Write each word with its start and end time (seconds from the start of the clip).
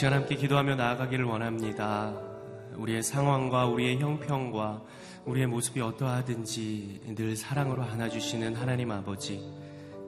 시간 0.00 0.14
함께 0.14 0.34
기도하며 0.34 0.76
나아가기를 0.76 1.26
원합니다. 1.26 2.18
우리의 2.74 3.02
상황과 3.02 3.66
우리의 3.66 3.98
형편과 3.98 4.82
우리의 5.26 5.46
모습이 5.46 5.82
어떠하든지 5.82 7.02
늘 7.14 7.36
사랑으로 7.36 7.82
안아주시는 7.82 8.54
하나님 8.54 8.92
아버지. 8.92 9.46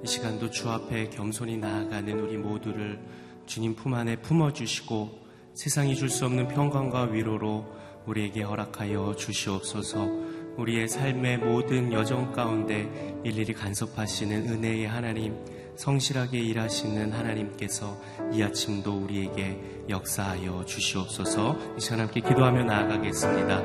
이 0.02 0.06
시간도 0.06 0.48
주 0.48 0.70
앞에 0.70 1.10
겸손히 1.10 1.58
나아가는 1.58 2.20
우리 2.20 2.38
모두를 2.38 3.04
주님 3.44 3.74
품 3.74 3.92
안에 3.92 4.16
품어주시고 4.16 5.10
세상이 5.52 5.94
줄 5.94 6.08
수 6.08 6.24
없는 6.24 6.48
평강과 6.48 7.10
위로로 7.10 7.66
우리에게 8.06 8.44
허락하여 8.44 9.14
주시옵소서 9.16 10.08
우리의 10.56 10.88
삶의 10.88 11.36
모든 11.36 11.92
여정 11.92 12.32
가운데 12.32 13.14
일일이 13.24 13.52
간섭하시는 13.52 14.48
은혜의 14.48 14.88
하나님, 14.88 15.36
성실하게 15.76 16.38
일하시는 16.38 17.12
하나님께서 17.12 17.98
이 18.32 18.42
아침도 18.42 18.98
우리에게 18.98 19.58
역사하여 19.88 20.64
주시옵소서 20.64 21.56
이 21.76 21.80
시간 21.80 22.00
함께 22.00 22.20
기도하며 22.20 22.64
나아가겠습니다. 22.64 23.62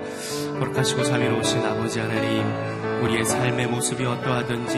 거룩하시고 0.59 1.03
자비로우신 1.03 1.59
아버지 1.63 1.99
하나님, 1.99 2.43
우리의 3.03 3.25
삶의 3.25 3.67
모습이 3.67 4.03
어떠하든지, 4.03 4.77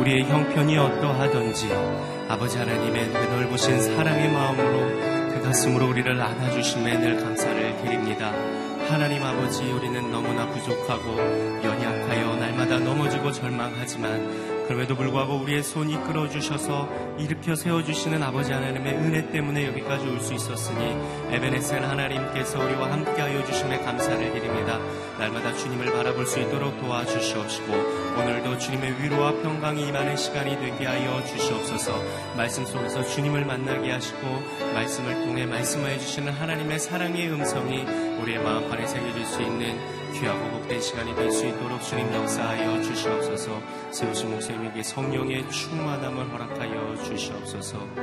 우리의 0.00 0.24
형편이 0.24 0.76
어떠하든지, 0.76 1.68
아버지 2.28 2.58
하나님의 2.58 3.12
그 3.12 3.18
넓으신 3.18 3.80
사랑의 3.80 4.30
마음으로 4.30 5.32
그 5.32 5.42
가슴으로 5.42 5.88
우리를 5.88 6.20
안아주심에 6.20 6.98
늘 6.98 7.16
감사를 7.16 7.76
드립니다. 7.82 8.32
하나님 8.88 9.22
아버지 9.22 9.64
우리는 9.64 10.10
너무나 10.10 10.46
부족하고 10.50 11.16
연약하여 11.64 12.36
날마다 12.36 12.78
넘어지고 12.78 13.32
절망하지만 13.32 14.53
그럼에도 14.66 14.96
불구하고 14.96 15.36
우리의 15.36 15.62
손이 15.62 16.02
끌어주셔서 16.04 16.88
일으켜 17.18 17.54
세워주시는 17.54 18.22
아버지 18.22 18.52
하나님의 18.52 18.94
은혜 18.94 19.30
때문에 19.30 19.66
여기까지 19.68 20.06
올 20.06 20.20
수 20.24 20.32
있었으니 20.32 20.96
에베네셀 21.30 21.84
하나님께서 21.84 22.58
우리와 22.64 22.90
함께하여 22.90 23.44
주심에 23.44 23.78
감사를 23.80 24.32
드립니다. 24.32 24.78
날마다 25.18 25.54
주님을 25.54 25.92
바라볼 25.92 26.26
수 26.26 26.40
있도록 26.40 26.80
도와주시옵시고 26.80 27.72
오늘도 28.18 28.58
주님의 28.58 29.02
위로와 29.02 29.32
평강이 29.42 29.86
임하는 29.86 30.16
시간이 30.16 30.58
되게 30.58 30.86
하여 30.86 31.22
주시옵소서 31.24 31.92
말씀 32.36 32.64
속에서 32.64 33.02
주님을 33.02 33.44
만나게 33.44 33.92
하시고 33.92 34.20
말씀을 34.72 35.26
통해 35.26 35.46
말씀하여 35.46 35.98
주시는 35.98 36.32
하나님의 36.32 36.78
사랑의 36.78 37.30
음성이 37.30 37.84
우리의 38.22 38.42
마음판에 38.42 38.86
새겨질 38.86 39.26
수 39.26 39.42
있는 39.42 39.78
귀하고 40.14 40.58
복된 40.58 40.80
시간이 40.80 41.12
될 41.16 41.32
수 41.32 41.44
있도록 41.44 41.82
주님 41.82 42.12
역사하여 42.12 42.80
주시옵소서. 42.82 43.60
세우신 43.90 44.30
목사님에게 44.30 44.82
성령의 44.84 45.50
충만함을 45.50 46.32
허락하여 46.32 47.02
주시옵소서. 47.02 47.94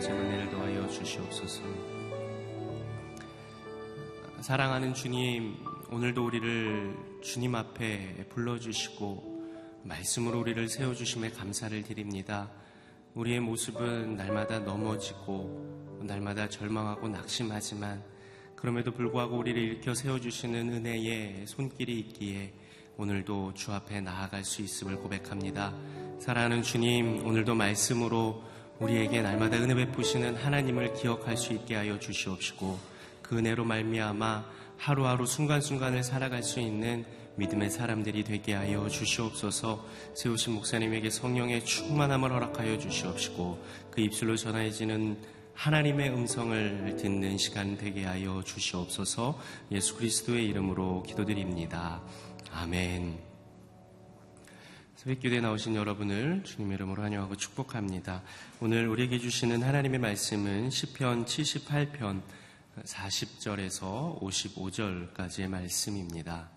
제 0.00 0.10
은혜를 0.10 0.50
더하여 0.50 0.88
주시옵소서. 0.88 1.62
사랑하는 4.40 4.94
주님 4.94 5.56
오늘도 5.92 6.26
우리를 6.26 7.20
주님 7.22 7.54
앞에 7.54 8.26
불러주시고 8.30 9.44
말씀으로 9.84 10.40
우리를 10.40 10.68
세워주심에 10.68 11.30
감사를 11.30 11.80
드립니다. 11.84 12.50
우리의 13.14 13.38
모습은 13.38 14.16
날마다 14.16 14.58
넘어지고 14.58 16.00
날마다 16.02 16.48
절망하고 16.48 17.08
낙심하지만 17.08 18.02
그럼에도 18.60 18.92
불구하고 18.92 19.38
우리를 19.38 19.60
일으켜 19.60 19.94
세워주시는 19.94 20.70
은혜의 20.70 21.46
손길이 21.46 21.98
있기에 22.00 22.52
오늘도 22.98 23.54
주 23.54 23.72
앞에 23.72 24.02
나아갈 24.02 24.44
수 24.44 24.60
있음을 24.60 24.96
고백합니다. 24.96 25.74
사랑하는 26.18 26.62
주님, 26.62 27.26
오늘도 27.26 27.54
말씀으로 27.54 28.44
우리에게 28.78 29.22
날마다 29.22 29.56
은혜 29.56 29.74
베푸시는 29.74 30.36
하나님을 30.36 30.92
기억할 30.92 31.38
수 31.38 31.54
있게 31.54 31.74
하여 31.74 31.98
주시옵시고 31.98 32.78
그 33.22 33.38
은혜로 33.38 33.64
말미암아 33.64 34.44
하루하루 34.76 35.24
순간순간을 35.24 36.02
살아갈 36.02 36.42
수 36.42 36.60
있는 36.60 37.06
믿음의 37.36 37.70
사람들이 37.70 38.24
되게 38.24 38.52
하여 38.52 38.86
주시옵소서 38.88 39.86
세우신 40.14 40.52
목사님에게 40.54 41.08
성령의 41.08 41.64
충만함을 41.64 42.30
허락하여 42.30 42.78
주시옵시고 42.78 43.64
그 43.90 44.02
입술로 44.02 44.36
전해지는 44.36 45.39
하나님의 45.60 46.08
음성을 46.08 46.96
듣는 46.96 47.36
시간 47.36 47.76
되게 47.76 48.06
하여 48.06 48.42
주시옵소서 48.42 49.38
예수 49.70 49.94
그리스도의 49.94 50.46
이름으로 50.46 51.02
기도드립니다. 51.02 52.00
아멘. 52.50 53.18
새벽교대에 54.96 55.42
나오신 55.42 55.76
여러분을 55.76 56.44
주님의 56.44 56.76
이름으로 56.76 57.02
환영하고 57.02 57.36
축복합니다. 57.36 58.22
오늘 58.60 58.88
우리에게 58.88 59.18
주시는 59.18 59.62
하나님의 59.62 59.98
말씀은 59.98 60.70
시편 60.70 61.26
78편 61.26 62.22
40절에서 62.82 64.18
55절까지의 64.18 65.48
말씀입니다. 65.48 66.48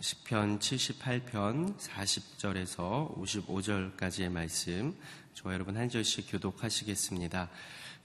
시편 0.00 0.58
78편 0.58 1.78
40절에서 1.78 3.16
55절까지의 3.16 4.28
말씀 4.30 4.94
저와 5.38 5.54
여러분 5.54 5.76
한 5.76 5.88
절씩 5.88 6.32
교독하시겠습니다. 6.32 7.48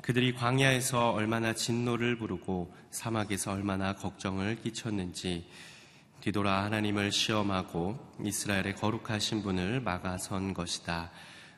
그들이 0.04 0.36
광야에서 0.36 1.14
얼마나 1.14 1.56
진노를 1.56 2.20
부르고 2.20 2.72
사막에서 2.92 3.54
얼마나 3.54 3.96
걱정을 3.96 4.62
끼쳤는지 4.62 5.50
뒤돌아 6.22 6.64
하나님을 6.66 7.12
시험하고 7.12 7.98
이스라엘의 8.24 8.76
거룩하신 8.76 9.42
분을 9.42 9.82
막아선 9.82 10.54
것이다. 10.54 11.10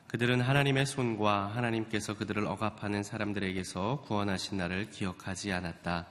그들은 0.06 0.40
하나님의 0.40 0.86
손과 0.86 1.48
하나님께서 1.48 2.16
그들을 2.16 2.46
억압하는 2.46 3.02
사람들에게서 3.02 4.04
구원하신 4.06 4.56
나를 4.56 4.88
기억하지 4.88 5.52
않았다. 5.52 6.06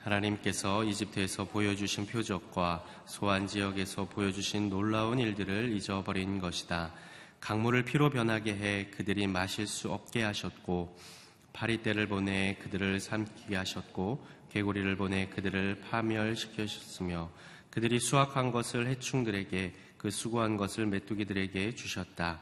하나님께서 0.00 0.84
이집트에서 0.84 1.46
보여주신 1.46 2.06
표적과 2.06 2.84
소환 3.06 3.46
지역에서 3.46 4.10
보여주신 4.10 4.68
놀라운 4.68 5.18
일들을 5.18 5.72
잊어버린 5.72 6.38
것이다. 6.38 6.92
강물을 7.40 7.84
피로 7.84 8.10
변하게 8.10 8.54
해 8.54 8.90
그들이 8.90 9.26
마실 9.26 9.66
수 9.66 9.90
없게 9.90 10.22
하셨고 10.22 10.96
파리떼를 11.52 12.06
보내 12.06 12.56
그들을 12.62 13.00
삼키게 13.00 13.56
하셨고 13.56 14.24
개구리를 14.50 14.96
보내 14.96 15.28
그들을 15.28 15.80
파멸시키셨으며 15.90 17.30
그들이 17.70 18.00
수확한 18.00 18.50
것을 18.50 18.86
해충들에게 18.88 19.74
그 19.96 20.10
수고한 20.10 20.56
것을 20.56 20.86
메뚜기들에게 20.86 21.74
주셨다. 21.74 22.40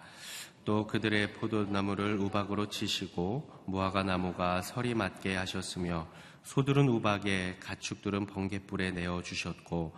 또 0.64 0.87
그들의 0.87 1.33
포도나무를 1.35 2.19
우박으로 2.19 2.69
치시고 2.69 3.64
무화과 3.67 4.02
나무가 4.02 4.62
설이 4.62 4.95
맞게 4.95 5.35
하셨으며 5.35 6.09
소들은 6.45 6.88
우박에 6.88 7.57
가축들은 7.61 8.26
번갯불에 8.26 8.93
내어 8.93 9.23
주셨고 9.23 9.95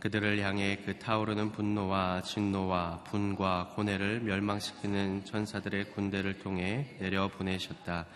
그들을 0.00 0.40
향해 0.40 0.78
그 0.84 0.98
타오르는 0.98 1.52
분노와 1.52 2.22
진노와 2.22 3.04
분과 3.04 3.72
고뇌를 3.74 4.20
멸망시키는 4.20 5.24
천사들의 5.24 5.92
군대를 5.92 6.40
통해 6.40 6.96
내려 6.98 7.28
보내셨다. 7.28 8.06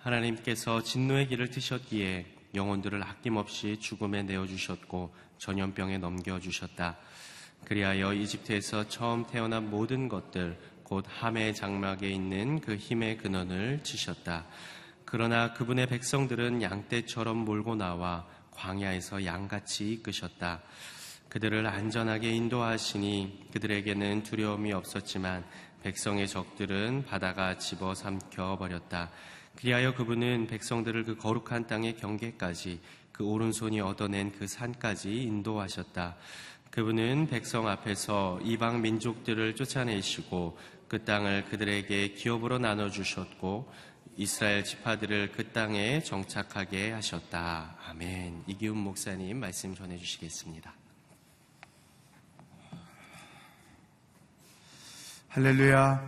하나님께서 0.00 0.82
진노의 0.82 1.28
길을 1.28 1.50
트셨기에 1.50 2.26
영혼들을 2.54 3.02
아낌없이 3.02 3.78
죽음에 3.80 4.22
내어 4.24 4.46
주셨고 4.46 5.14
전염병에 5.38 5.98
넘겨 5.98 6.38
주셨다. 6.38 6.98
그리하여 7.64 8.12
이집트에서 8.12 8.88
처음 8.88 9.26
태어난 9.26 9.70
모든 9.70 10.08
것들 10.08 10.58
곧 10.82 11.06
함의 11.08 11.54
장막에 11.54 12.10
있는 12.10 12.60
그 12.60 12.76
힘의 12.76 13.16
근원을 13.18 13.80
치셨다. 13.82 14.44
그러나 15.04 15.52
그분의 15.54 15.86
백성들은 15.86 16.62
양떼처럼 16.62 17.36
몰고 17.38 17.76
나와 17.76 18.26
광야에서 18.50 19.24
양같이 19.24 19.92
이끄셨다. 19.92 20.62
그들을 21.32 21.66
안전하게 21.66 22.30
인도하시니 22.30 23.48
그들에게는 23.54 24.22
두려움이 24.22 24.74
없었지만 24.74 25.42
백성의 25.82 26.28
적들은 26.28 27.06
바다가 27.06 27.56
집어 27.56 27.94
삼켜 27.94 28.58
버렸다. 28.58 29.10
그리하여 29.56 29.94
그분은 29.94 30.46
백성들을 30.48 31.04
그 31.04 31.16
거룩한 31.16 31.68
땅의 31.68 31.96
경계까지 31.96 32.80
그 33.12 33.24
오른손이 33.24 33.80
얻어낸 33.80 34.30
그 34.32 34.46
산까지 34.46 35.22
인도하셨다. 35.22 36.16
그분은 36.70 37.28
백성 37.28 37.66
앞에서 37.66 38.38
이방 38.42 38.82
민족들을 38.82 39.54
쫓아내시고 39.54 40.58
그 40.86 41.02
땅을 41.02 41.46
그들에게 41.46 42.12
기업으로 42.12 42.58
나눠 42.58 42.90
주셨고 42.90 43.72
이스라엘 44.18 44.64
지파들을 44.64 45.32
그 45.32 45.50
땅에 45.52 46.02
정착하게 46.02 46.90
하셨다. 46.90 47.78
아멘. 47.88 48.44
이기훈 48.48 48.76
목사님 48.76 49.40
말씀 49.40 49.74
전해 49.74 49.96
주시겠습니다. 49.96 50.81
할렐루야. 55.34 55.98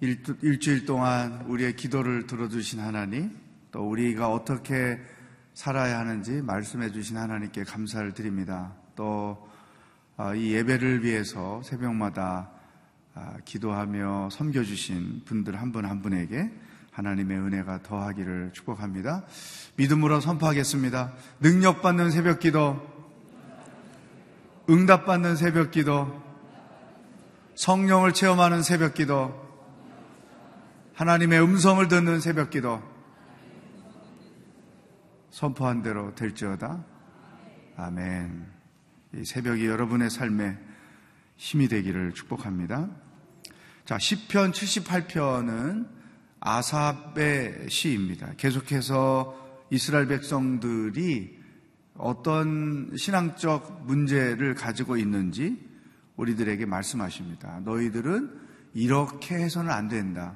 일 0.00 0.58
주일 0.58 0.86
동안 0.86 1.44
우리의 1.46 1.76
기도를 1.76 2.26
들어주신 2.26 2.80
하나님, 2.80 3.36
또 3.70 3.86
우리가 3.86 4.30
어떻게 4.30 4.98
살아야 5.52 5.98
하는지 5.98 6.40
말씀해 6.40 6.90
주신 6.90 7.18
하나님께 7.18 7.64
감사를 7.64 8.14
드립니다. 8.14 8.72
또이 8.96 9.36
아, 10.16 10.34
예배를 10.34 11.04
위해서 11.04 11.60
새벽마다 11.64 12.50
아, 13.14 13.36
기도하며 13.44 14.30
섬겨주신 14.32 15.24
분들 15.26 15.60
한 15.60 15.70
분한 15.70 15.90
한 15.90 16.00
분에게 16.00 16.50
하나님의 16.92 17.36
은혜가 17.36 17.82
더하기를 17.82 18.52
축복합니다. 18.54 19.26
믿음으로 19.76 20.20
선포하겠습니다. 20.22 21.12
능력받는 21.40 22.10
새벽 22.10 22.40
기도, 22.40 22.80
응답받는 24.70 25.36
새벽 25.36 25.72
기도, 25.72 26.24
성령을 27.54 28.12
체험하는 28.12 28.62
새벽 28.62 28.94
기도, 28.94 29.42
하나님의 30.94 31.42
음성을 31.42 31.86
듣는 31.88 32.20
새벽 32.20 32.50
기도, 32.50 32.82
선포한 35.30 35.82
대로 35.82 36.14
될지어다. 36.14 36.84
아멘. 37.76 38.46
이 39.16 39.24
새벽이 39.24 39.66
여러분의 39.66 40.10
삶에 40.10 40.56
힘이 41.36 41.68
되기를 41.68 42.12
축복합니다. 42.14 42.88
자, 43.84 43.96
10편 43.96 44.52
78편은 44.52 45.88
아삽의 46.40 47.68
시입니다. 47.68 48.32
계속해서 48.36 49.66
이스라엘 49.70 50.06
백성들이 50.06 51.38
어떤 51.96 52.96
신앙적 52.96 53.86
문제를 53.86 54.54
가지고 54.54 54.96
있는지 54.96 55.73
우리들에게 56.16 56.66
말씀하십니다. 56.66 57.60
너희들은 57.64 58.30
이렇게 58.74 59.36
해서는 59.36 59.70
안 59.70 59.88
된다. 59.88 60.34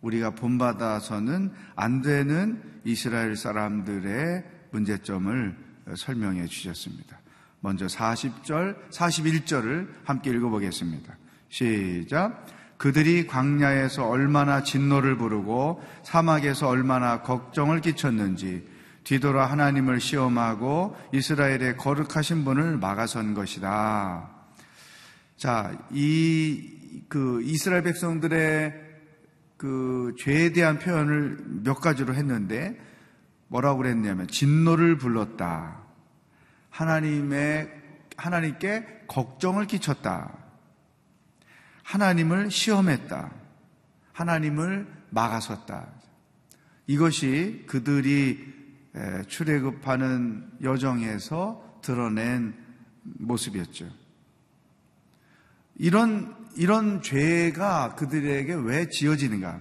우리가 0.00 0.30
본받아서는 0.30 1.52
안 1.74 2.02
되는 2.02 2.62
이스라엘 2.84 3.36
사람들의 3.36 4.44
문제점을 4.70 5.56
설명해 5.96 6.46
주셨습니다. 6.46 7.18
먼저 7.60 7.86
40절, 7.86 8.90
41절을 8.90 9.88
함께 10.04 10.30
읽어보겠습니다. 10.30 11.16
시작. 11.48 12.46
그들이 12.76 13.26
광야에서 13.26 14.06
얼마나 14.06 14.62
진노를 14.62 15.16
부르고 15.16 15.82
사막에서 16.02 16.68
얼마나 16.68 17.22
걱정을 17.22 17.80
끼쳤는지 17.80 18.68
뒤돌아 19.04 19.46
하나님을 19.46 20.00
시험하고 20.00 20.96
이스라엘의 21.12 21.76
거룩하신 21.78 22.44
분을 22.44 22.76
막아선 22.76 23.34
것이다. 23.34 24.35
자, 25.36 25.78
이, 25.90 27.02
그, 27.08 27.42
이스라엘 27.42 27.82
백성들의 27.82 28.86
그 29.58 30.14
죄에 30.18 30.52
대한 30.52 30.78
표현을 30.78 31.38
몇 31.62 31.74
가지로 31.74 32.14
했는데 32.14 32.80
뭐라고 33.48 33.78
그랬냐면 33.78 34.28
진노를 34.28 34.96
불렀다. 34.98 35.82
하나님의, 36.70 37.70
하나님께 38.16 39.04
걱정을 39.08 39.66
끼쳤다. 39.66 40.36
하나님을 41.82 42.50
시험했다. 42.50 43.30
하나님을 44.12 44.86
막아섰다. 45.10 45.88
이것이 46.86 47.64
그들이 47.66 48.54
출애굽하는 49.28 50.52
여정에서 50.62 51.80
드러낸 51.82 52.54
모습이었죠. 53.02 54.05
이런 55.78 56.34
이런 56.56 57.02
죄가 57.02 57.94
그들에게 57.96 58.54
왜 58.54 58.88
지어지는가? 58.88 59.60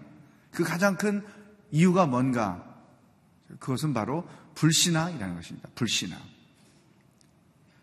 그 0.51 0.63
가장 0.63 0.95
큰 0.95 1.23
이유가 1.71 2.05
뭔가? 2.05 2.63
그것은 3.59 3.93
바로 3.93 4.27
불신앙이라는 4.55 5.35
것입니다. 5.35 5.69
불신앙. 5.75 6.19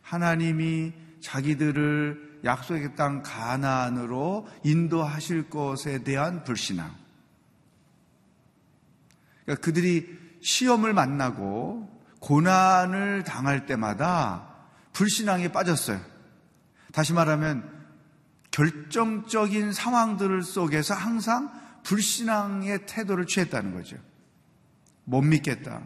하나님이 0.01 0.93
자기들을 1.21 2.41
약속의 2.45 2.97
땅 2.97 3.23
가나안으로 3.23 4.49
인도하실 4.65 5.51
것에 5.51 6.03
대한 6.03 6.43
불신앙. 6.45 6.95
그러니까 9.45 9.65
그들이 9.65 10.19
시험을 10.41 10.93
만나고 10.93 11.89
고난을 12.21 13.25
당할 13.25 13.67
때마다 13.67 14.49
불신앙에 14.93 15.53
빠졌어요. 15.53 16.01
다시 16.93 17.13
말하면 17.13 17.82
결정적인 18.53 19.73
상황들 19.73 20.43
속에서 20.43 20.95
항상 20.95 21.51
불신앙의 21.83 22.87
태도를 22.87 23.27
취했다는 23.27 23.75
거죠. 23.75 23.97
못 25.05 25.23
믿겠다. 25.23 25.83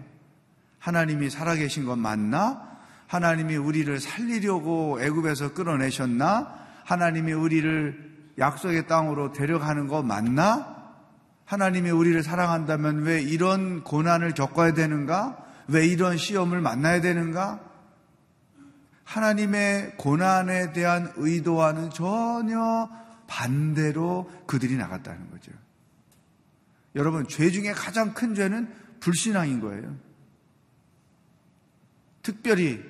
하나님이 0.79 1.31
살아계신 1.31 1.87
건 1.87 2.01
맞나? 2.01 2.77
하나님이 3.07 3.57
우리를 3.57 3.99
살리려고 3.99 5.01
애굽에서 5.01 5.55
끌어내셨나? 5.55 6.55
하나님이 6.85 7.33
우리를 7.33 8.35
약속의 8.39 8.87
땅으로 8.87 9.33
데려가는 9.33 9.89
거 9.89 10.03
맞나? 10.03 10.77
하나님이 11.45 11.91
우리를 11.91 12.23
사랑한다면 12.23 13.03
왜 13.03 13.23
이런 13.23 13.85
고난을 13.85 14.35
겪어야 14.35 14.75
되는가? 14.75 15.39
왜 15.69 15.87
이런 15.87 16.17
시험을 16.17 16.61
만나야 16.61 17.01
되는가? 17.01 17.61
하나님의 19.17 19.97
고난에 19.97 20.75
대한 20.75 21.11
의도와는 21.17 21.89
전혀 21.89 22.91
반대로 23.27 24.31
그들이 24.47 24.77
나갔다는 24.77 25.31
거죠. 25.31 25.53
여러분, 26.95 27.27
죄 27.27 27.51
중에 27.51 27.73
가장 27.73 28.13
큰 28.13 28.35
죄는 28.35 28.71
불신앙인 29.01 29.61
거예요. 29.61 29.97
특별히 32.23 32.85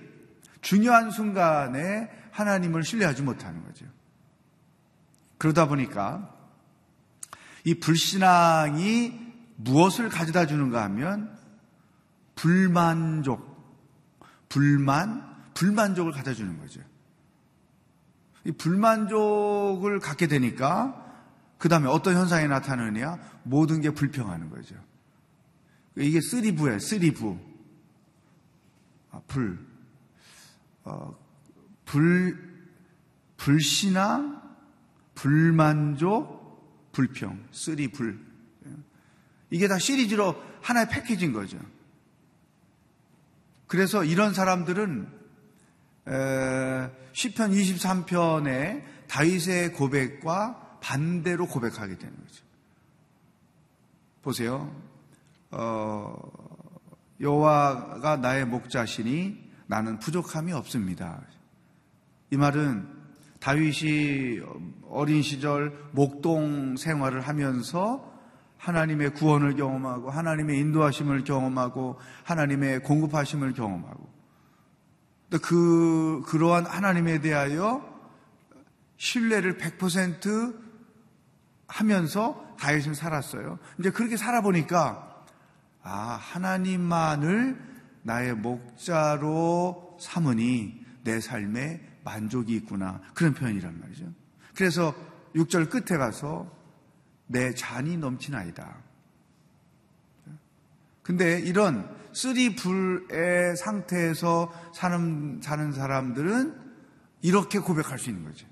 중요한 0.62 1.12
순간에 1.12 2.10
하나님을 2.32 2.82
신뢰하지 2.82 3.22
못하는 3.22 3.62
거죠. 3.64 3.86
그러다 5.38 5.68
보니까 5.68 6.34
이 7.62 7.78
불신앙이 7.78 9.26
무엇을 9.56 10.08
가져다 10.08 10.46
주는가 10.46 10.82
하면 10.84 11.38
불만족, 12.34 13.46
불만, 14.48 15.35
불만족을 15.56 16.12
가져다 16.12 16.34
주는 16.34 16.58
거죠. 16.58 16.80
이 18.44 18.52
불만족을 18.52 19.98
갖게 20.00 20.28
되니까 20.28 21.02
그 21.58 21.68
다음에 21.68 21.88
어떤 21.88 22.14
현상이 22.14 22.46
나타나느냐? 22.46 23.18
모든 23.42 23.80
게 23.80 23.90
불평하는 23.90 24.50
거죠. 24.50 24.76
이게 25.96 26.20
쓰리부예요, 26.20 26.78
쓰리부. 26.78 27.38
아, 29.10 29.20
불. 29.26 29.58
어, 30.84 31.18
불, 31.86 32.68
불신앙, 33.38 34.42
불만족, 35.14 36.92
불평, 36.92 37.42
three 37.50 37.88
불. 37.88 38.20
이게 39.50 39.68
다 39.68 39.78
시리즈로 39.78 40.36
하나의 40.60 40.88
패키지인 40.90 41.32
거죠. 41.32 41.58
그래서 43.66 44.04
이런 44.04 44.34
사람들은 44.34 45.08
에, 45.12 45.15
시편 46.06 47.50
23편의 47.50 48.82
다윗의 49.08 49.72
고백과 49.72 50.78
반대로 50.80 51.46
고백하게 51.46 51.98
되는 51.98 52.16
거죠. 52.16 52.44
보세요. 54.22 54.74
어, 55.50 56.16
여호와가 57.20 58.18
나의 58.18 58.46
목자시니 58.46 59.50
나는 59.66 59.98
부족함이 59.98 60.52
없습니다. 60.52 61.22
이 62.30 62.36
말은 62.36 62.88
다윗이 63.40 64.40
어린 64.88 65.22
시절 65.22 65.88
목동 65.92 66.76
생활을 66.76 67.20
하면서 67.20 68.12
하나님의 68.58 69.14
구원을 69.14 69.56
경험하고 69.56 70.10
하나님의 70.10 70.58
인도하심을 70.58 71.24
경험하고 71.24 71.98
하나님의 72.24 72.80
공급하심을 72.80 73.52
경험하고 73.54 74.15
그 75.38 76.22
그러한 76.26 76.66
하나님에 76.66 77.20
대하여 77.20 77.94
신뢰를 78.96 79.58
100% 79.58 80.56
하면서 81.68 82.56
다윗은 82.58 82.94
살았어요. 82.94 83.58
이제 83.78 83.90
그렇게 83.90 84.16
살아보니까 84.16 85.24
아 85.82 86.18
하나님만을 86.20 87.60
나의 88.02 88.34
목자로 88.34 89.98
삼으니 90.00 90.84
내 91.02 91.20
삶에 91.20 91.80
만족이 92.04 92.54
있구나 92.54 93.00
그런 93.14 93.34
표현이란 93.34 93.80
말이죠. 93.80 94.06
그래서 94.54 94.94
6절 95.34 95.70
끝에 95.70 95.98
가서 95.98 96.50
내 97.26 97.52
잔이 97.54 97.96
넘치나이다. 97.96 98.76
근데 101.02 101.38
이런 101.40 101.94
three 102.16 102.56
불의 102.56 103.58
상태에서 103.58 104.50
사는, 104.74 105.38
사는 105.42 105.72
사람들은 105.72 106.58
이렇게 107.20 107.58
고백할 107.58 107.98
수 107.98 108.08
있는 108.08 108.24
거죠. 108.24 108.46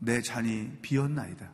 내 0.00 0.20
잔이 0.20 0.72
비었나이다. 0.82 1.48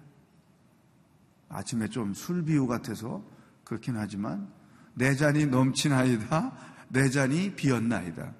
아침에 1.50 1.88
좀 1.88 2.14
술 2.14 2.42
비유 2.42 2.66
같아서 2.66 3.22
그렇긴 3.64 3.98
하지만 3.98 4.50
내 4.94 5.14
잔이 5.14 5.44
넘치나이다. 5.44 6.52
내 6.88 7.10
잔이 7.10 7.54
비었나이다. 7.54 8.32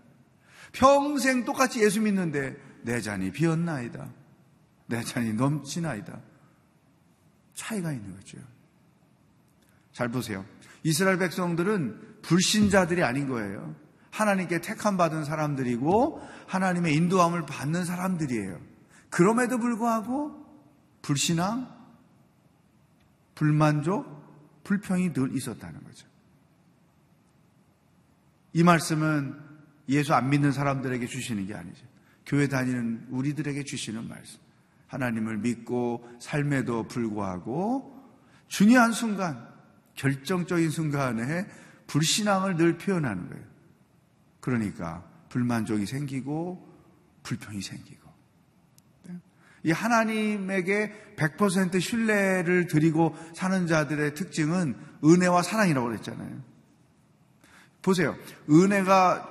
평생 0.73 1.45
똑같이 1.45 1.83
예수 1.83 2.01
믿는데 2.01 2.57
내 2.81 3.03
잔이 3.03 3.31
비었나이다. 3.31 4.11
내 4.87 5.02
잔이 5.02 5.35
넘치나이다. 5.35 6.19
차이가 7.52 7.93
있는 7.93 8.15
거죠. 8.15 8.39
잘 9.93 10.09
보세요. 10.09 10.45
이스라엘 10.83 11.19
백성들은 11.19 12.21
불신자들이 12.23 13.02
아닌 13.02 13.28
거예요. 13.28 13.75
하나님께 14.11 14.61
택함 14.61 14.97
받은 14.97 15.25
사람들이고 15.25 16.21
하나님의 16.47 16.95
인도함을 16.95 17.47
받는 17.47 17.85
사람들이에요. 17.85 18.61
그럼에도 19.11 19.59
불구하고 19.59 20.43
불신앙, 21.02 21.69
불만족, 23.35 24.63
불평이 24.65 25.13
늘 25.13 25.35
있었다는 25.35 25.83
거죠. 25.83 26.07
이 28.52 28.63
말씀은 28.63 29.35
예수 29.89 30.15
안 30.15 30.31
믿는 30.31 30.52
사람들에게 30.52 31.07
주시는 31.07 31.47
게 31.47 31.55
아니죠. 31.55 31.87
교회 32.26 32.49
다니는 32.49 33.09
우리들에게 33.11 33.65
주시는 33.65 34.09
말씀. 34.09 34.39
하나님을 34.87 35.39
믿고 35.39 36.07
삶에도 36.21 36.87
불구하고 36.87 37.99
중요한 38.49 38.93
순간, 38.93 39.51
결정적인 39.95 40.71
순간에 40.71 41.47
불신앙을 41.87 42.57
늘 42.57 42.78
표현하는 42.78 43.28
거예요. 43.28 43.45
그러니까 44.41 45.05
불만족이 45.28 45.87
생기고 45.87 46.69
불평이 47.23 47.61
생기고. 47.63 48.11
네? 49.05 49.15
이 49.65 49.71
하나님에게 49.71 51.15
100% 51.17 51.81
신뢰를 51.81 52.67
드리고 52.67 53.15
사는 53.35 53.67
자들의 53.67 54.15
특징은 54.15 54.75
은혜와 55.05 55.43
사랑이라고 55.43 55.87
그랬잖아요. 55.87 56.43
보세요. 57.83 58.17
은혜가 58.49 59.28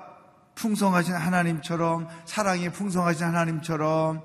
풍성하신 0.56 1.16
하나님처럼 1.16 2.08
사랑이 2.26 2.70
풍성하신 2.70 3.26
하나님처럼 3.26 4.22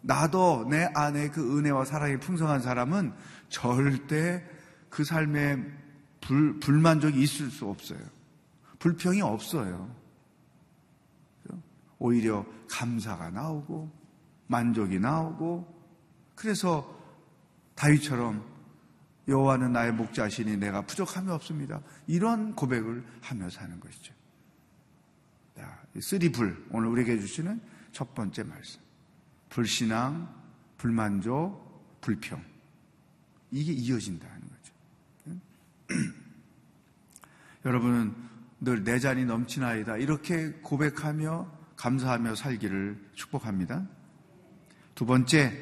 나도 0.00 0.66
내 0.68 0.88
안에 0.94 1.30
그 1.30 1.58
은혜와 1.58 1.84
사랑이 1.84 2.18
풍성한 2.18 2.60
사람은 2.60 3.12
절대 3.48 4.44
그 4.90 5.04
삶에 5.04 5.62
불, 6.20 6.58
불만족이 6.60 7.20
있을 7.20 7.50
수 7.50 7.66
없어요. 7.66 8.00
불평이 8.78 9.20
없어요. 9.22 9.94
오히려 11.98 12.46
감사가 12.70 13.30
나오고 13.30 13.90
만족이 14.46 15.00
나오고 15.00 15.76
그래서 16.34 16.96
다윗처럼 17.74 18.44
여호와는 19.26 19.72
나의 19.72 19.92
목자시니 19.92 20.56
내가 20.56 20.82
부족함이 20.82 21.30
없습니다. 21.30 21.82
이런 22.06 22.54
고백을 22.54 23.04
하며 23.20 23.50
사는 23.50 23.78
것이죠. 23.78 24.14
쓰리불 26.00 26.68
오늘 26.70 26.88
우리에게 26.88 27.18
주시는 27.18 27.60
첫 27.92 28.14
번째 28.14 28.44
말씀. 28.44 28.80
불신앙, 29.48 30.28
불만족, 30.76 32.00
불평. 32.00 32.42
이게 33.50 33.72
이어진다는 33.72 34.34
거죠. 34.34 34.37
여러분은 37.64 38.28
늘 38.60 38.84
내 38.84 38.98
잔이 38.98 39.24
넘치나이다. 39.24 39.98
이렇게 39.98 40.50
고백하며 40.62 41.46
감사하며 41.76 42.34
살기를 42.34 42.98
축복합니다. 43.14 43.86
두 44.94 45.06
번째, 45.06 45.52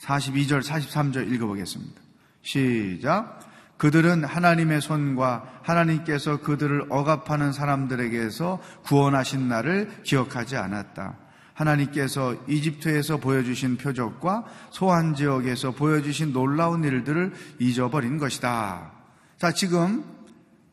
42절, 0.00 0.62
43절 0.62 1.32
읽어보겠습니다. 1.32 2.00
시작. 2.42 3.38
그들은 3.76 4.24
하나님의 4.24 4.80
손과 4.80 5.60
하나님께서 5.62 6.40
그들을 6.40 6.86
억압하는 6.88 7.52
사람들에게서 7.52 8.60
구원하신 8.84 9.48
날을 9.48 10.02
기억하지 10.02 10.56
않았다. 10.56 11.16
하나님께서 11.54 12.34
이집트에서 12.48 13.18
보여주신 13.18 13.76
표적과 13.76 14.44
소환 14.70 15.14
지역에서 15.14 15.72
보여주신 15.72 16.32
놀라운 16.32 16.82
일들을 16.82 17.32
잊어버린 17.60 18.18
것이다. 18.18 18.97
자, 19.38 19.52
지금 19.52 20.04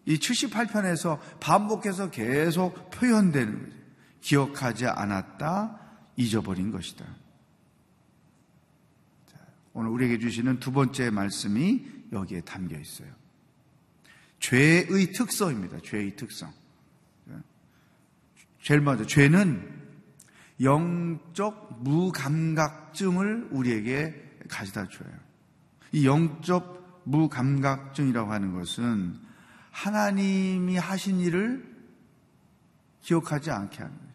이 0.05 0.17
78편에서 0.17 1.19
반복해서 1.39 2.09
계속 2.09 2.89
표현되는 2.89 3.63
거죠. 3.63 3.75
기억하지 4.21 4.87
않았다, 4.87 5.79
잊어버린 6.15 6.71
것이다. 6.71 7.05
자, 9.27 9.37
오늘 9.73 9.91
우리에게 9.91 10.17
주시는 10.17 10.59
두 10.59 10.71
번째 10.71 11.11
말씀이 11.11 11.85
여기에 12.11 12.41
담겨 12.41 12.79
있어요. 12.79 13.07
죄의 14.39 15.11
특성입니다. 15.11 15.79
죄의 15.83 16.15
특성. 16.15 16.51
제일 18.63 18.81
먼저 18.81 19.05
죄는 19.05 19.83
영적 20.59 21.83
무감각증을 21.83 23.49
우리에게 23.51 24.39
가져다 24.49 24.87
줘요. 24.89 25.11
이 25.91 26.07
영적 26.07 26.84
무감각증이라고 27.05 28.31
하는 28.31 28.53
것은 28.53 29.15
하나님이 29.71 30.77
하신 30.77 31.19
일을 31.19 31.75
기억하지 33.01 33.51
않게 33.51 33.77
하는 33.77 33.95
거예요. 33.95 34.13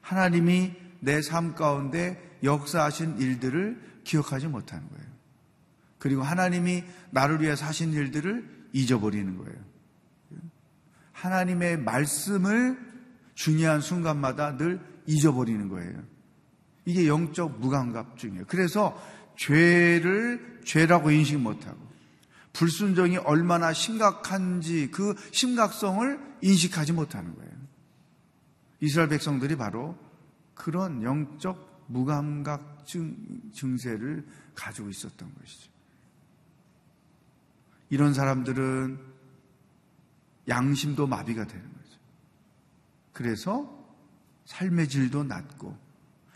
하나님이 0.00 0.72
내 1.00 1.20
삶 1.20 1.54
가운데 1.54 2.38
역사하신 2.42 3.18
일들을 3.18 4.00
기억하지 4.04 4.48
못하는 4.48 4.88
거예요. 4.88 5.04
그리고 5.98 6.22
하나님이 6.22 6.84
나를 7.10 7.40
위해서 7.40 7.64
하신 7.66 7.92
일들을 7.92 8.68
잊어버리는 8.72 9.36
거예요. 9.38 9.58
하나님의 11.12 11.78
말씀을 11.78 12.78
중요한 13.34 13.80
순간마다 13.80 14.56
늘 14.56 14.80
잊어버리는 15.06 15.68
거예요. 15.68 16.02
이게 16.84 17.08
영적 17.08 17.60
무감각증이에요. 17.60 18.44
그래서 18.46 18.98
죄를 19.36 20.60
죄라고 20.64 21.10
인식 21.10 21.38
못하고 21.38 21.78
불순종이 22.52 23.16
얼마나 23.16 23.72
심각한지 23.72 24.90
그 24.90 25.14
심각성을 25.32 26.20
인식하지 26.40 26.92
못하는 26.92 27.34
거예요. 27.34 27.52
이스라엘 28.80 29.08
백성들이 29.08 29.56
바로 29.56 29.98
그런 30.54 31.02
영적 31.02 31.86
무감각증 31.88 33.50
증세를 33.52 34.26
가지고 34.54 34.88
있었던 34.88 35.34
것이죠. 35.34 35.70
이런 37.90 38.14
사람들은 38.14 38.98
양심도 40.48 41.06
마비가 41.06 41.46
되는 41.46 41.62
거죠. 41.62 41.98
그래서 43.12 43.84
삶의 44.46 44.88
질도 44.88 45.24
낮고 45.24 45.76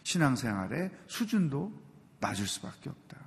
신앙생활의 0.03 0.91
수준도 1.07 1.88
낮을 2.21 2.47
수밖에 2.47 2.91
없다. 2.91 3.19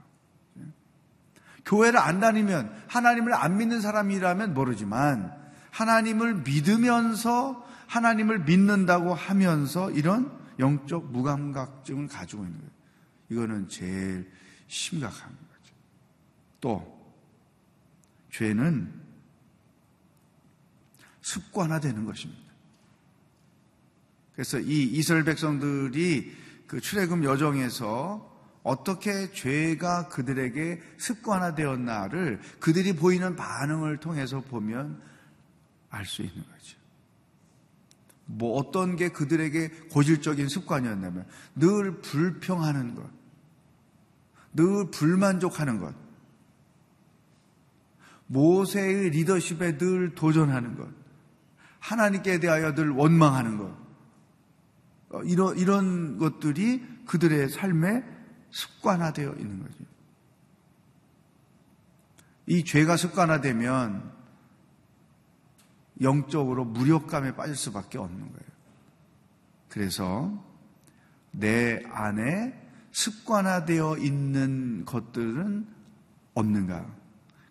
교회를 1.65 1.99
안 1.99 2.19
다니면 2.19 2.83
하나님을 2.87 3.33
안 3.33 3.57
믿는 3.57 3.81
사람이라면 3.81 4.53
모르지만 4.53 5.31
하나님을 5.69 6.35
믿으면서 6.41 7.65
하나님을 7.87 8.39
믿는다고 8.39 9.13
하면서 9.13 9.91
이런 9.91 10.31
영적 10.59 11.11
무감각증을 11.11 12.07
가지고 12.07 12.43
있는 12.43 12.57
거예요. 12.57 12.71
이거는 13.29 13.69
제일 13.69 14.31
심각한 14.67 15.29
거죠. 15.29 15.75
또 16.59 17.13
죄는 18.31 18.93
습관화되는 21.21 22.05
것입니다. 22.05 22.51
그래서 24.33 24.59
이 24.59 24.83
이스라엘 24.83 25.23
백성들이 25.23 26.35
그 26.67 26.81
출애굽 26.81 27.23
여정에서 27.23 28.30
어떻게 28.63 29.31
죄가 29.31 30.07
그들에게 30.09 30.81
습관화되었나를 30.97 32.39
그들이 32.59 32.95
보이는 32.95 33.35
반응을 33.35 33.97
통해서 33.97 34.41
보면 34.41 35.01
알 35.89 36.05
수 36.05 36.21
있는 36.21 36.43
거죠. 36.43 36.77
뭐 38.25 38.57
어떤 38.57 38.95
게 38.95 39.09
그들에게 39.09 39.69
고질적인 39.91 40.47
습관이었냐면 40.47 41.25
늘 41.55 42.01
불평하는 42.01 42.95
것, 42.95 43.09
늘 44.53 44.89
불만족하는 44.91 45.79
것, 45.79 45.93
모세의 48.27 49.09
리더십에 49.09 49.77
늘 49.77 50.15
도전하는 50.15 50.77
것, 50.77 50.87
하나님께 51.79 52.39
대하여 52.39 52.73
늘 52.73 52.89
원망하는 52.91 53.57
것, 53.57 53.75
어, 55.09 55.21
이런, 55.23 55.57
이런 55.57 56.17
것들이 56.17 56.85
그들의 57.05 57.49
삶에 57.49 58.20
습관화되어 58.51 59.33
있는 59.33 59.63
거죠. 59.63 59.83
이 62.47 62.63
죄가 62.63 62.97
습관화되면 62.97 64.11
영적으로 66.01 66.65
무력감에 66.65 67.35
빠질 67.35 67.55
수밖에 67.55 67.97
없는 67.97 68.19
거예요. 68.19 68.51
그래서 69.69 70.43
내 71.31 71.83
안에 71.91 72.59
습관화되어 72.91 73.97
있는 73.97 74.83
것들은 74.85 75.67
없는가? 76.33 76.85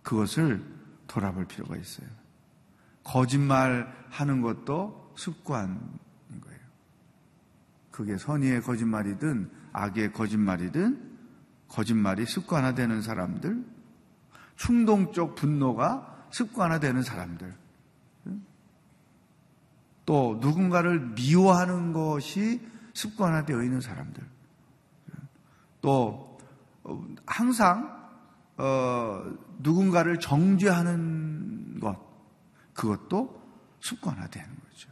그것을 0.03 0.63
돌아볼 1.07 1.47
필요가 1.47 1.77
있어요. 1.77 2.09
거짓말 3.05 3.93
하는 4.11 4.43
것도 4.43 5.15
습관인 5.17 5.79
거예요. 6.41 6.61
그게 7.91 8.19
선의의 8.19 8.63
거짓말이든 8.63 9.51
악의 9.73 10.13
거짓말이든 10.13 11.11
거짓말이 11.69 12.27
습관화되는 12.27 13.03
사람들, 13.03 13.65
충동적 14.57 15.37
분노가 15.37 16.27
습관화되는 16.31 17.03
사람들, 17.03 17.55
또 20.07 20.39
누군가를 20.41 21.15
미워하는 21.15 21.93
것이 21.93 22.61
습관화되어 22.95 23.63
있는 23.63 23.81
사람들, 23.81 24.23
또 25.81 26.39
항상 27.27 28.01
어, 28.57 29.25
누군가를 29.61 30.21
정죄하는 30.21 31.81
것, 31.81 31.97
그것도 32.75 33.41
습관화되는 33.81 34.49
거죠. 34.49 34.91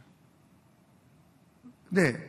근데 1.87 2.28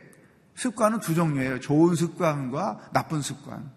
습관은 0.55 0.99
두 0.99 1.15
종류예요. 1.15 1.59
좋은 1.59 1.95
습관과 1.95 2.89
나쁜 2.93 3.21
습관. 3.21 3.71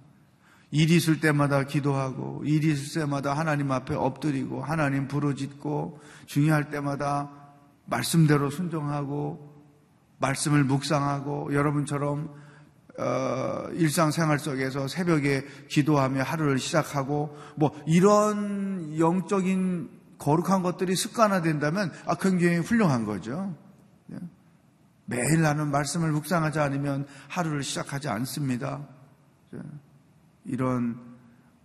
일 0.70 0.90
있을 0.90 1.20
때마다 1.20 1.64
기도하고, 1.64 2.42
일 2.44 2.64
있을 2.64 3.02
때마다 3.02 3.34
하나님 3.34 3.70
앞에 3.70 3.94
엎드리고, 3.94 4.62
하나님 4.62 5.06
부르짖고, 5.06 6.00
중요할 6.26 6.70
때마다 6.70 7.30
말씀대로 7.87 8.50
순종하고, 8.50 9.54
말씀을 10.18 10.64
묵상하고, 10.64 11.54
여러분처럼 11.54 12.44
어, 12.96 13.68
일상생활 13.72 14.38
속에서 14.38 14.87
새벽에 14.87 15.44
기도하며 15.68 16.22
하루를 16.22 16.58
시작하고 16.58 17.37
뭐 17.56 17.72
이런 17.87 18.96
영적인 18.98 19.90
거룩한 20.18 20.62
것들이 20.62 20.94
습관화된다면 20.94 21.92
아 22.06 22.14
굉장히 22.14 22.58
훌륭한 22.58 23.04
거죠. 23.04 23.56
예. 25.10 25.16
매일 25.16 25.42
나는 25.42 25.70
말씀을 25.70 26.12
묵상하지 26.12 26.58
않으면 26.58 27.06
하루를 27.28 27.62
시작하지 27.62 28.08
않습니다. 28.08 28.86
예. 29.54 29.58
이런 30.44 31.00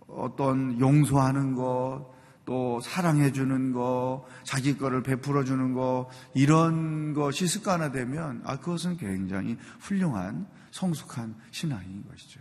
어떤 0.06 0.80
용서하는 0.80 1.54
것, 1.54 2.06
또 2.44 2.80
사랑해주는 2.80 3.72
것, 3.72 4.24
자기 4.42 4.76
거를 4.76 5.02
베풀어주는 5.02 5.74
것, 5.74 6.08
이런 6.34 7.14
것이 7.14 7.46
습관화되면, 7.46 8.42
아, 8.44 8.56
그것은 8.58 8.96
굉장히 8.96 9.56
훌륭한 9.80 10.46
성숙한 10.72 11.36
신앙인 11.50 12.04
것이죠. 12.08 12.40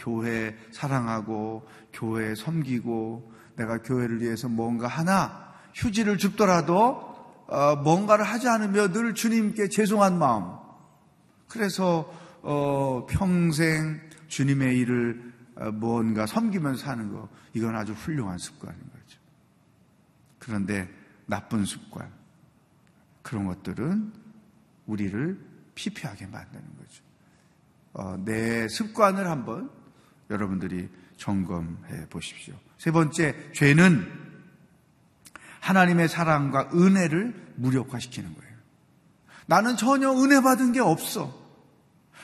교회 0.00 0.56
사랑하고 0.72 1.68
교회 1.92 2.34
섬기고 2.34 3.32
내가 3.56 3.78
교회를 3.82 4.22
위해서 4.22 4.48
뭔가 4.48 4.88
하나 4.88 5.52
휴지를 5.74 6.18
줍더라도 6.18 6.78
어, 6.78 7.09
뭔가를 7.76 8.24
하지 8.24 8.48
않으며 8.48 8.92
늘 8.92 9.14
주님께 9.14 9.68
죄송한 9.68 10.18
마음. 10.18 10.44
그래서 11.48 12.12
어, 12.42 13.06
평생 13.08 14.00
주님의 14.28 14.78
일을 14.78 15.32
어, 15.56 15.70
뭔가 15.72 16.26
섬기면서 16.26 16.84
사는 16.84 17.12
거 17.12 17.28
이건 17.52 17.76
아주 17.76 17.92
훌륭한 17.92 18.38
습관인 18.38 18.78
거죠. 18.78 19.18
그런데 20.38 20.88
나쁜 21.26 21.64
습관 21.64 22.10
그런 23.22 23.46
것들은 23.46 24.12
우리를 24.86 25.38
피폐하게 25.74 26.26
만드는 26.26 26.64
거죠. 26.78 27.02
어, 27.92 28.16
내 28.24 28.68
습관을 28.68 29.28
한번 29.28 29.70
여러분들이 30.30 30.88
점검해 31.16 32.08
보십시오. 32.08 32.54
세 32.78 32.90
번째, 32.90 33.52
죄는 33.52 34.30
하나님의 35.60 36.08
사랑과 36.08 36.70
은혜를 36.72 37.39
무력화시키는 37.60 38.34
거예요. 38.34 38.50
나는 39.46 39.76
전혀 39.76 40.12
은혜 40.12 40.40
받은 40.40 40.72
게 40.72 40.80
없어. 40.80 41.38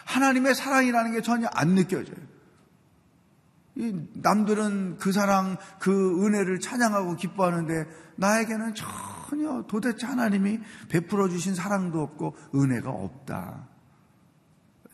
하나님의 0.04 0.54
사랑이라는 0.54 1.12
게 1.12 1.22
전혀 1.22 1.48
안 1.48 1.74
느껴져요. 1.74 2.16
남들은 4.14 4.96
그 4.96 5.12
사랑, 5.12 5.58
그 5.78 6.24
은혜를 6.24 6.60
찬양하고 6.60 7.16
기뻐하는데 7.16 7.86
나에게는 8.16 8.74
전혀 8.74 9.64
도대체 9.68 10.06
하나님이 10.06 10.60
베풀어 10.88 11.28
주신 11.28 11.54
사랑도 11.54 12.00
없고 12.00 12.36
은혜가 12.54 12.90
없다. 12.90 13.68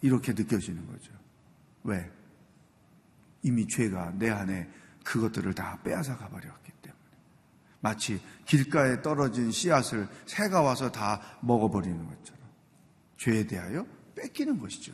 이렇게 0.01 0.33
느껴지는 0.33 0.87
거죠. 0.89 1.13
왜? 1.85 2.11
이미 3.43 3.69
죄가 3.69 4.15
내 4.19 4.31
안에 4.31 4.69
그것들을 5.05 5.55
다 5.55 5.79
빼앗아 5.85 6.17
가버렸기. 6.17 6.72
마치 7.83 8.21
길가에 8.47 9.03
떨어진 9.03 9.51
씨앗을 9.51 10.09
새가 10.25 10.63
와서 10.63 10.91
다 10.91 11.21
먹어버리는 11.43 11.99
것처럼. 11.99 12.41
죄에 13.19 13.47
대하여 13.47 13.85
뺏기는 14.15 14.59
것이죠. 14.59 14.93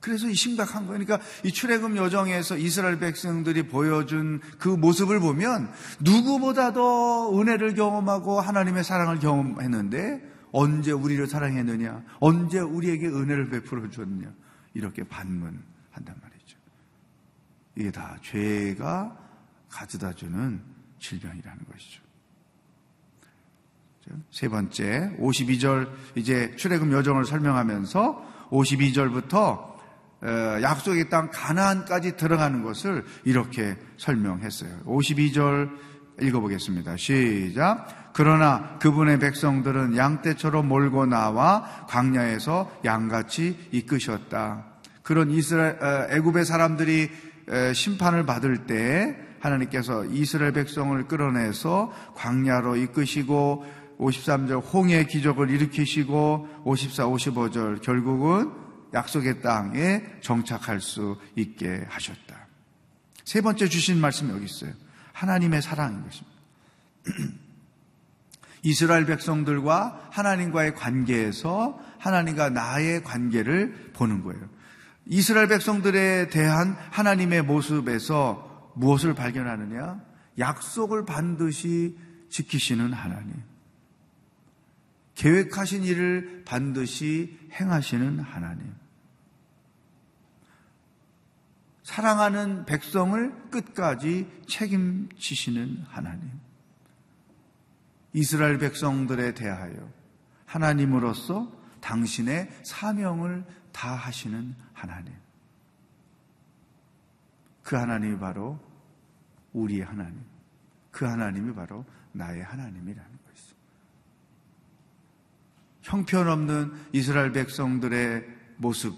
그래서 0.00 0.28
이 0.28 0.34
심각한 0.34 0.86
거예요. 0.86 1.04
그러니까 1.04 1.26
이 1.44 1.52
출애굽 1.52 1.96
여정에서 1.96 2.56
이스라엘 2.56 2.98
백성들이 2.98 3.68
보여준 3.68 4.40
그 4.58 4.68
모습을 4.68 5.20
보면 5.20 5.70
누구보다 6.00 6.72
더 6.72 7.38
은혜를 7.38 7.74
경험하고 7.74 8.40
하나님의 8.40 8.82
사랑을 8.82 9.18
경험했는데 9.20 10.28
언제 10.52 10.90
우리를 10.90 11.24
사랑했느냐? 11.26 12.02
언제 12.18 12.58
우리에게 12.58 13.06
은혜를 13.06 13.50
베풀어 13.50 13.88
줬느냐? 13.90 14.32
이렇게 14.74 15.04
반문한단 15.04 15.62
말이죠. 16.20 16.58
이게 17.76 17.90
다 17.92 18.16
죄가 18.22 19.16
가져다 19.68 20.14
주는 20.14 20.60
질병이라는 21.00 21.58
것이죠. 21.72 22.02
세 24.30 24.48
번째, 24.48 25.16
52절 25.18 25.88
이제 26.16 26.54
출애굽 26.56 26.92
여정을 26.92 27.24
설명하면서 27.24 28.48
52절부터 28.50 29.70
약속의 30.62 31.08
땅 31.08 31.30
가나안까지 31.32 32.16
들어가는 32.16 32.62
것을 32.62 33.04
이렇게 33.24 33.76
설명했어요. 33.96 34.80
52절 34.84 35.70
읽어보겠습니다. 36.20 36.96
시작. 36.96 38.12
그러나 38.12 38.78
그분의 38.80 39.20
백성들은 39.20 39.96
양떼처럼 39.96 40.66
몰고 40.66 41.06
나와 41.06 41.86
광야에서 41.88 42.80
양같이 42.84 43.68
이끄셨다. 43.70 44.66
그런 45.02 45.30
이스라엘 45.30 45.78
애굽의 46.10 46.44
사람들이 46.44 47.10
심판을 47.74 48.26
받을 48.26 48.66
때 48.66 49.16
하나님께서 49.40 50.04
이스라엘 50.06 50.52
백성을 50.52 51.02
끌어내서 51.08 51.92
광야로 52.14 52.76
이끄시고 52.76 53.64
53절 53.98 54.62
홍해 54.72 55.04
기적을 55.04 55.50
일으키시고 55.50 56.62
54, 56.64 57.06
55절 57.06 57.82
결국은 57.82 58.50
약속의 58.94 59.40
땅에 59.42 60.02
정착할 60.20 60.80
수 60.80 61.18
있게 61.36 61.84
하셨다. 61.88 62.48
세 63.24 63.40
번째 63.40 63.68
주신 63.68 64.00
말씀이 64.00 64.30
여기 64.30 64.44
있어요. 64.44 64.72
하나님의 65.12 65.62
사랑인 65.62 66.02
것입니다. 66.02 66.38
이스라엘 68.62 69.06
백성들과 69.06 70.08
하나님과의 70.10 70.74
관계에서 70.74 71.78
하나님과 71.98 72.50
나의 72.50 73.02
관계를 73.04 73.92
보는 73.94 74.22
거예요. 74.22 74.42
이스라엘 75.06 75.48
백성들에 75.48 76.28
대한 76.28 76.76
하나님의 76.90 77.42
모습에서 77.42 78.49
무엇을 78.74 79.14
발견하느냐? 79.14 80.00
약속을 80.38 81.04
반드시 81.04 81.96
지키시는 82.28 82.92
하나님. 82.92 83.34
계획하신 85.14 85.82
일을 85.84 86.44
반드시 86.46 87.38
행하시는 87.52 88.20
하나님. 88.20 88.74
사랑하는 91.82 92.66
백성을 92.66 93.50
끝까지 93.50 94.30
책임지시는 94.48 95.84
하나님. 95.88 96.30
이스라엘 98.12 98.58
백성들에 98.58 99.34
대하여 99.34 99.90
하나님으로서 100.46 101.52
당신의 101.80 102.48
사명을 102.62 103.44
다하시는 103.72 104.54
하나님. 104.72 105.19
그 107.62 107.76
하나님이 107.76 108.18
바로 108.18 108.58
우리의 109.52 109.82
하나님. 109.82 110.20
그 110.90 111.04
하나님이 111.04 111.54
바로 111.54 111.84
나의 112.12 112.42
하나님이라는 112.42 113.10
것이죠. 113.28 113.56
형편없는 115.82 116.72
이스라엘 116.92 117.32
백성들의 117.32 118.26
모습에 118.56 118.96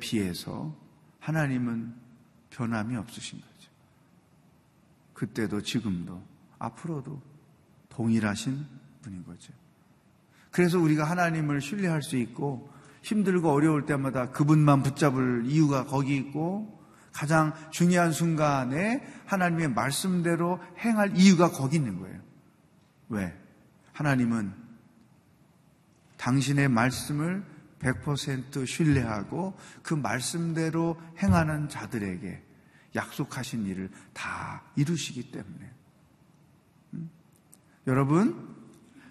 비해서 0.00 0.76
하나님은 1.20 1.94
변함이 2.50 2.96
없으신 2.96 3.40
거죠. 3.40 3.70
그때도 5.14 5.62
지금도 5.62 6.22
앞으로도 6.58 7.20
동일하신 7.88 8.66
분인 9.02 9.24
거죠. 9.24 9.52
그래서 10.50 10.78
우리가 10.78 11.04
하나님을 11.04 11.60
신뢰할 11.60 12.02
수 12.02 12.16
있고 12.16 12.72
힘들고 13.02 13.50
어려울 13.50 13.86
때마다 13.86 14.30
그분만 14.30 14.82
붙잡을 14.82 15.44
이유가 15.46 15.84
거기 15.84 16.16
있고 16.16 16.83
가장 17.14 17.54
중요한 17.70 18.12
순간에 18.12 19.00
하나님의 19.26 19.68
말씀대로 19.68 20.60
행할 20.78 21.16
이유가 21.16 21.50
거기 21.50 21.76
있는 21.76 22.00
거예요. 22.00 22.20
왜? 23.08 23.32
하나님은 23.92 24.52
당신의 26.16 26.68
말씀을 26.68 27.44
100% 27.78 28.66
신뢰하고 28.66 29.56
그 29.82 29.94
말씀대로 29.94 31.00
행하는 31.22 31.68
자들에게 31.68 32.42
약속하신 32.96 33.66
일을 33.66 33.90
다 34.12 34.62
이루시기 34.74 35.30
때문에. 35.30 35.70
음? 36.94 37.10
여러분, 37.86 38.53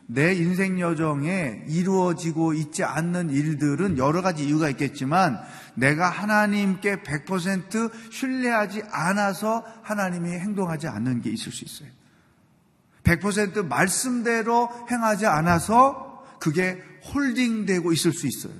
내 0.08 0.34
인생 0.34 0.80
여정에 0.80 1.64
이루어지고 1.68 2.54
있지 2.54 2.84
않는 2.84 3.30
일들은 3.30 3.98
여러 3.98 4.22
가지 4.22 4.46
이유가 4.46 4.70
있겠지만 4.70 5.40
내가 5.76 6.10
하나님께 6.10 6.98
100% 6.98 8.12
신뢰하지 8.12 8.84
않아서 8.92 9.66
하나님이 9.82 10.32
행동하지 10.32 10.88
않는 10.88 11.22
게 11.22 11.30
있을 11.30 11.52
수 11.52 11.64
있어요. 11.66 11.90
100% 13.04 13.68
말씀대로 13.68 14.70
행하지 14.90 15.26
않아서 15.26 16.24
그게 16.40 16.82
홀딩되고 17.14 17.92
있을 17.94 18.14
수 18.14 18.28
있어요. 18.28 18.54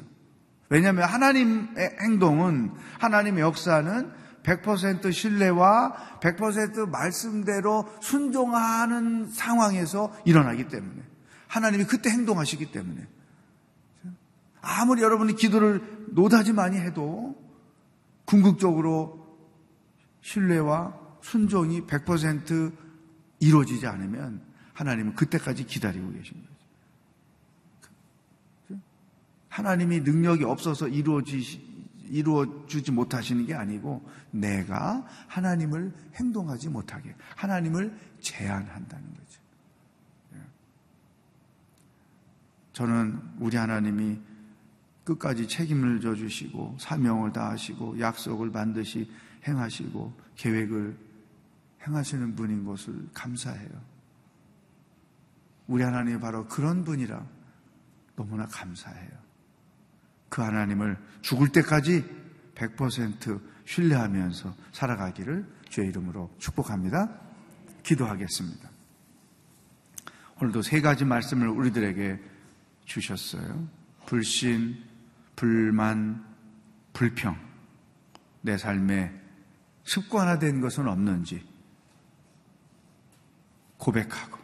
왜냐하면 0.70 1.06
하나님의 1.06 1.98
행동은 2.02 2.72
하나님의 3.00 3.42
역사는 3.42 4.12
100% 4.44 5.14
신뢰와 5.14 5.94
100% 6.20 6.90
말씀대로 6.90 7.88
순종하는 8.02 9.30
상황에서 9.30 10.14
일어나기 10.26 10.68
때문에 10.68 11.13
하나님이 11.54 11.84
그때 11.84 12.10
행동하시기 12.10 12.72
때문에 12.72 13.08
아무리 14.60 15.04
여러분이 15.04 15.36
기도를 15.36 16.08
노다지 16.10 16.52
많이 16.52 16.80
해도 16.80 17.40
궁극적으로 18.26 19.38
신뢰와 20.22 20.98
순종이 21.22 21.86
100% 21.86 22.76
이루어지지 23.40 23.86
않으면 23.86 24.42
하나님은 24.74 25.14
그때까지 25.14 25.68
기다리고 25.68 26.12
계신 26.14 26.34
거예요. 26.34 26.54
하나님이 29.50 30.00
능력이 30.00 30.46
없어서 30.46 30.88
이루어지, 30.88 31.40
이루어주지 32.10 32.92
못하시는 32.92 33.46
게 33.46 33.54
아니고 33.54 34.10
내가 34.32 35.06
하나님을 35.28 35.94
행동하지 36.16 36.70
못하게, 36.70 37.14
하나님을 37.36 37.96
제한한다는 38.22 39.14
거죠. 39.14 39.22
예. 39.22 39.23
저는 42.74 43.20
우리 43.40 43.56
하나님이 43.56 44.20
끝까지 45.04 45.48
책임을 45.48 46.02
져주시고 46.02 46.78
사명을 46.80 47.34
다하시고 47.34 48.00
약속을 48.00 48.52
반드시 48.52 49.10
행하시고 49.48 50.14
계획을 50.36 50.98
행하시는 51.88 52.36
분인 52.36 52.64
것을 52.64 53.08
감사해요. 53.14 53.70
우리 55.68 55.84
하나님이 55.84 56.20
바로 56.20 56.48
그런 56.48 56.84
분이라 56.84 57.26
너무나 58.16 58.46
감사해요. 58.48 59.12
그 60.30 60.42
하나님을 60.42 60.98
죽을 61.22 61.50
때까지 61.50 62.04
100% 62.56 63.42
신뢰하면서 63.66 64.56
살아가기를 64.72 65.46
주의 65.70 65.90
이름으로 65.90 66.34
축복합니다. 66.38 67.10
기도하겠습니다. 67.84 68.70
오늘도 70.42 70.62
세 70.62 70.82
가지 70.82 71.06
말씀을 71.06 71.48
우리들에게 71.48 72.33
주셨어요. 72.86 73.68
불신, 74.06 74.78
불만, 75.36 76.24
불평. 76.94 77.36
내 78.42 78.58
삶에 78.58 79.12
습관화된 79.84 80.62
것은 80.62 80.88
없는지 80.88 81.44
고백하고 83.78 84.38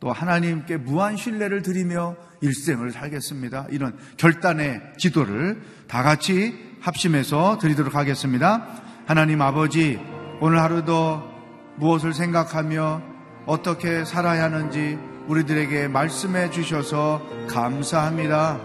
또 0.00 0.12
하나님께 0.12 0.76
무한 0.76 1.16
신뢰를 1.16 1.62
드리며 1.62 2.16
일생을 2.40 2.92
살겠습니다. 2.92 3.66
이런 3.70 3.98
결단의 4.16 4.80
기도를 4.96 5.60
다 5.88 6.02
같이 6.02 6.76
합심해서 6.80 7.58
드리도록 7.58 7.96
하겠습니다. 7.96 8.66
하나님 9.06 9.42
아버지, 9.42 9.98
오늘 10.40 10.60
하루도 10.60 11.22
무엇을 11.76 12.14
생각하며 12.14 13.02
어떻게 13.46 14.04
살아야 14.04 14.44
하는지 14.44 14.98
우리들에게 15.28 15.88
말씀해 15.88 16.50
주셔서 16.50 17.22
감사합니다. 17.48 18.58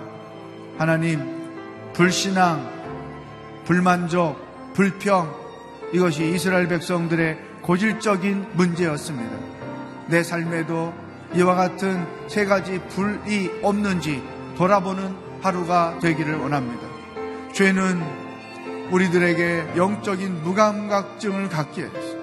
하나님, 0.77 1.21
불신앙, 1.93 2.69
불만족, 3.65 4.73
불평, 4.73 5.33
이것이 5.93 6.31
이스라엘 6.33 6.67
백성들의 6.67 7.37
고질적인 7.61 8.47
문제였습니다. 8.53 9.37
내 10.07 10.23
삶에도 10.23 10.93
이와 11.35 11.55
같은 11.55 12.05
세 12.27 12.45
가지 12.45 12.79
불이 12.89 13.59
없는지 13.61 14.23
돌아보는 14.57 15.15
하루가 15.41 15.99
되기를 16.01 16.35
원합니다. 16.35 16.87
죄는 17.53 18.01
우리들에게 18.91 19.73
영적인 19.75 20.43
무감각증을 20.43 21.49
갖게 21.49 21.83
해서 21.83 22.17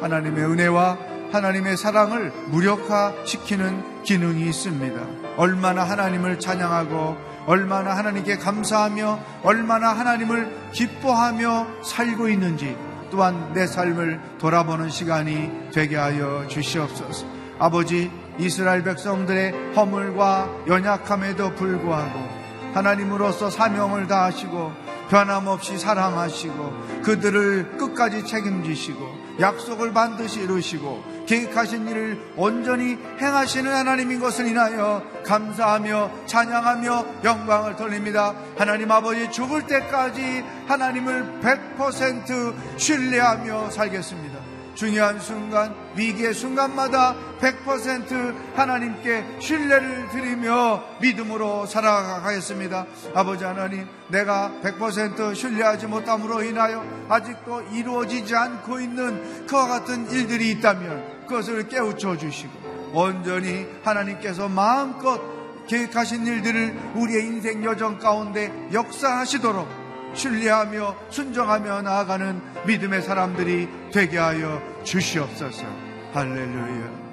하나님의 0.00 0.44
은혜와 0.44 1.13
하나님의 1.34 1.76
사랑을 1.76 2.32
무력화시키는 2.50 4.02
기능이 4.04 4.48
있습니다. 4.48 5.00
얼마나 5.36 5.82
하나님을 5.82 6.38
찬양하고 6.38 7.16
얼마나 7.46 7.96
하나님께 7.96 8.36
감사하며 8.36 9.18
얼마나 9.42 9.88
하나님을 9.90 10.70
기뻐하며 10.72 11.82
살고 11.82 12.28
있는지 12.28 12.76
또한 13.10 13.52
내 13.52 13.66
삶을 13.66 14.20
돌아보는 14.38 14.90
시간이 14.90 15.70
되게 15.72 15.96
하여 15.96 16.46
주시옵소서. 16.48 17.26
아버지 17.58 18.10
이스라엘 18.38 18.82
백성들의 18.82 19.74
허물과 19.74 20.50
연약함에도 20.68 21.54
불구하고 21.54 22.18
하나님으로서 22.74 23.50
사명을 23.50 24.06
다하시고 24.06 24.72
변함없이 25.10 25.78
사랑하시고 25.78 27.02
그들을 27.02 27.76
끝까지 27.76 28.24
책임지시고 28.24 29.23
약속을 29.40 29.92
반드시 29.92 30.40
이루시고 30.40 31.24
계획하신 31.26 31.88
일을 31.88 32.32
온전히 32.36 32.98
행하시는 33.20 33.72
하나님인 33.72 34.20
것을 34.20 34.46
인하여 34.46 35.02
감사하며 35.24 36.26
찬양하며 36.26 37.06
영광을 37.24 37.76
돌립니다. 37.76 38.34
하나님 38.56 38.90
아버지 38.90 39.30
죽을 39.30 39.66
때까지 39.66 40.44
하나님을 40.66 41.40
100% 41.42 42.78
신뢰하며 42.78 43.70
살겠습니다. 43.70 44.33
중요한 44.74 45.20
순간, 45.20 45.74
위기의 45.94 46.34
순간마다 46.34 47.14
100% 47.40 48.34
하나님께 48.54 49.24
신뢰를 49.38 50.08
드리며 50.10 50.82
믿음으로 51.00 51.66
살아가겠습니다. 51.66 52.86
아버지 53.14 53.44
하나님, 53.44 53.86
내가 54.08 54.52
100% 54.62 55.34
신뢰하지 55.34 55.86
못함으로 55.86 56.42
인하여 56.42 56.84
아직도 57.08 57.62
이루어지지 57.72 58.34
않고 58.34 58.80
있는 58.80 59.46
그와 59.46 59.66
같은 59.66 60.10
일들이 60.10 60.50
있다면 60.52 61.26
그것을 61.26 61.68
깨우쳐 61.68 62.16
주시고 62.16 62.92
온전히 62.92 63.66
하나님께서 63.82 64.48
마음껏 64.48 65.20
계획하신 65.66 66.26
일들을 66.26 66.92
우리의 66.94 67.26
인생 67.26 67.64
여정 67.64 67.98
가운데 67.98 68.52
역사하시도록 68.72 69.83
신뢰하며 70.14 71.10
순종하며 71.10 71.82
나아가는 71.82 72.40
믿음의 72.66 73.02
사람들이 73.02 73.68
되게 73.92 74.18
하여 74.18 74.62
주시옵소서. 74.84 75.64
할렐루야. 76.12 77.04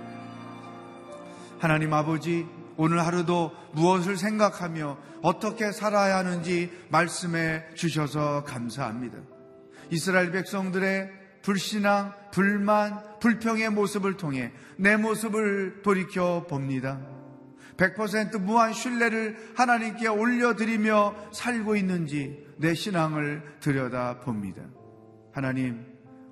하나님 1.60 1.94
아버지, 1.94 2.48
오늘 2.78 3.06
하루도 3.06 3.52
무엇을 3.74 4.18
생각하며 4.18 4.98
어떻게 5.22 5.72
살아야 5.72 6.18
하는지 6.18 6.72
말씀해 6.90 7.76
주셔서 7.76 8.44
감사합니다. 8.44 9.18
이스라엘 9.92 10.32
백성들의 10.32 11.12
불신앙, 11.42 12.14
불만, 12.32 13.02
불평의 13.20 13.70
모습을 13.70 14.18
통해 14.18 14.52
내 14.78 14.96
모습을 14.98 15.82
돌이켜 15.84 16.46
봅니다. 16.48 17.00
100% 17.82 18.40
무한 18.40 18.74
신뢰를 18.74 19.36
하나님께 19.56 20.08
올려드리며 20.08 21.16
살고 21.34 21.76
있는지 21.76 22.46
내 22.58 22.76
신앙을 22.76 23.42
들여다 23.60 24.20
봅니다. 24.20 24.62
하나님, 25.34 25.84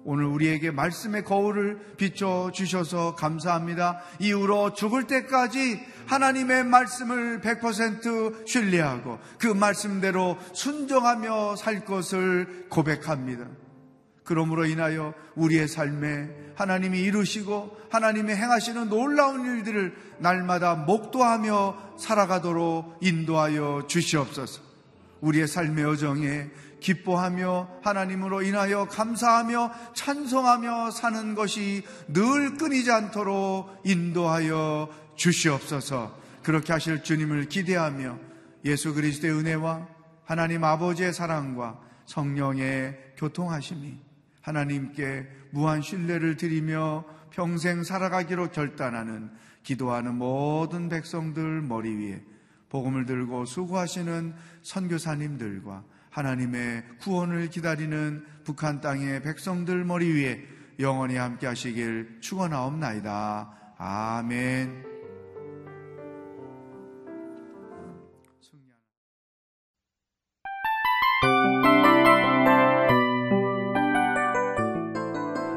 오늘 0.04 0.26
우리에게 0.26 0.70
말씀의 0.72 1.24
거울을 1.24 1.96
비춰 1.98 2.52
주셔서 2.54 3.16
감사합니다. 3.16 4.02
이후로 4.20 4.74
죽을 4.74 5.08
때까지 5.08 5.80
하나님의 6.06 6.66
말씀을 6.66 7.42
100% 7.42 8.48
신뢰하고 8.48 9.20
그 9.40 9.48
말씀대로 9.48 10.38
순종하며 10.54 11.56
살 11.56 11.84
것을 11.84 12.68
고백합니다. 12.70 13.48
그러므로 14.30 14.68
인하여 14.68 15.16
우리의 15.34 15.68
삶에 15.68 16.30
하나님이 16.54 17.00
이루시고 17.00 17.76
하나님이 17.90 18.32
행하시는 18.32 18.88
놀라운 18.88 19.44
일들을 19.44 19.96
날마다 20.20 20.76
목도하며 20.76 21.96
살아가도록 21.98 23.00
인도하여 23.02 23.86
주시옵소서. 23.88 24.62
우리의 25.22 25.48
삶의 25.48 25.84
여정에 25.84 26.48
기뻐하며 26.80 27.80
하나님으로 27.82 28.44
인하여 28.44 28.88
감사하며 28.88 29.72
찬송하며 29.96 30.92
사는 30.92 31.34
것이 31.34 31.82
늘 32.08 32.56
끊이지 32.56 32.92
않도록 32.92 33.82
인도하여 33.84 34.90
주시옵소서. 35.16 36.16
그렇게 36.44 36.72
하실 36.72 37.02
주님을 37.02 37.50
기대하며 37.50 38.20
예수 38.66 38.94
그리스도의 38.94 39.34
은혜와 39.34 39.88
하나님 40.24 40.64
아버지의 40.64 41.14
사랑과 41.14 41.80
성령의 42.06 42.96
교통하심이 43.18 44.09
하나님께 44.50 45.28
무한 45.52 45.82
신뢰를 45.82 46.36
드리며 46.36 47.06
평생 47.30 47.84
살아가기로 47.84 48.50
결단하는 48.50 49.30
기도하는 49.62 50.16
모든 50.16 50.90
백성들 50.90 51.62
머리 51.62 51.96
위에 51.96 52.24
복음을 52.70 53.06
들고 53.06 53.46
수고하시는 53.46 54.34
선교사님들과 54.64 55.84
하나님의 56.10 56.84
구원을 57.00 57.50
기다리는 57.50 58.26
북한 58.44 58.82
땅의 58.82 59.22
백성들 59.22 59.86
머리 59.86 60.12
위에 60.12 60.44
영원히 60.80 61.16
함께 61.16 61.46
하시길 61.46 62.18
축원하옵나이다. 62.22 63.76
아멘. 63.78 64.89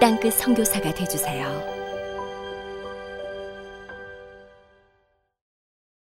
땅끝 0.00 0.32
선교사가 0.32 0.94
되주세요. 0.94 1.69